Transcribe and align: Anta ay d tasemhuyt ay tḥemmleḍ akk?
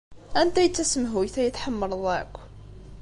Anta 0.39 0.57
ay 0.61 0.69
d 0.69 0.73
tasemhuyt 0.75 1.35
ay 1.41 1.49
tḥemmleḍ 1.49 2.03
akk? 2.19 2.33